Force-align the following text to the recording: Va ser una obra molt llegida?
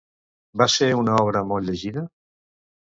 Va 0.61 0.67
ser 0.77 0.89
una 1.01 1.21
obra 1.27 1.47
molt 1.53 1.69
llegida? 1.71 2.09